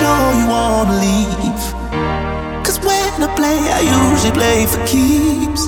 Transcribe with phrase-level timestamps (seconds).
[0.00, 1.64] sure you wanna leave?
[2.64, 5.62] Cause when I play, I usually play for keeps.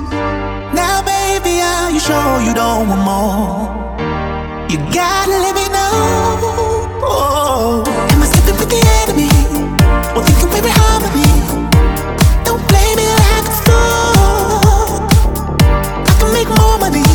[0.81, 3.69] Now, baby, are you sure you don't want more?
[4.73, 5.93] You gotta let me know.
[7.05, 9.33] Oh, am I sleeping with the enemy?
[10.17, 11.33] Or thinking we're in harmony?
[12.47, 14.93] Don't blame me like a fool.
[16.09, 17.09] I can make more money.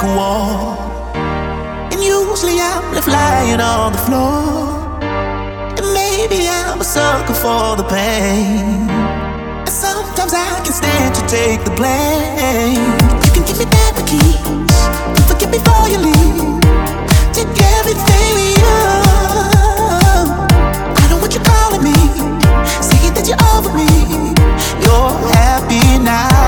[0.00, 0.76] Like a war.
[1.92, 5.00] And usually I'm left lying on the floor.
[5.02, 8.88] And maybe I'm a sucker for the pain.
[9.60, 12.80] And sometimes I can stand to take the blame.
[13.24, 14.40] You can give me back my keys.
[15.14, 16.60] Don't forget before you leave.
[17.32, 20.28] Take everything own.
[20.96, 21.96] I don't know what you're calling me.
[22.80, 23.88] Saying that you're over me.
[24.84, 26.39] You're happy now.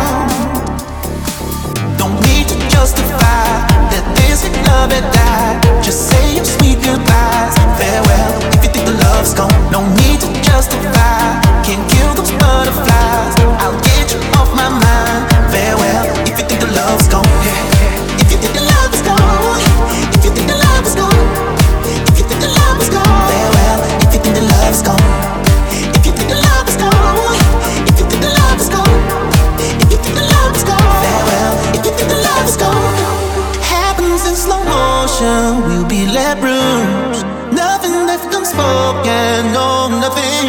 [40.02, 40.48] Nothing.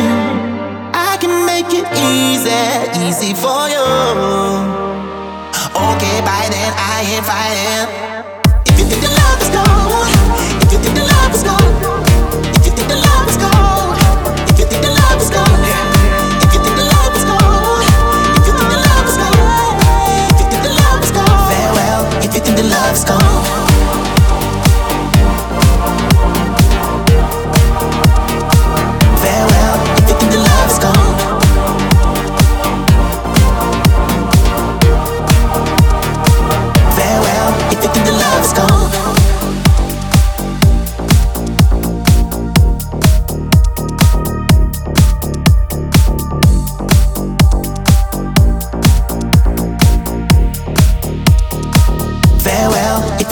[0.94, 2.64] I can make it easy,
[3.06, 3.86] easy for you.
[5.92, 7.88] Okay, I ain't fighting.
[8.66, 10.12] If you think the love is gone,
[10.64, 11.83] if you think the love is gone,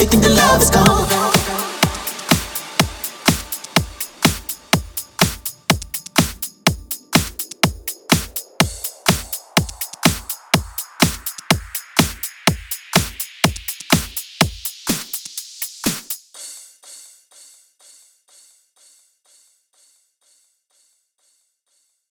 [0.02, 1.21] You think the love is gone?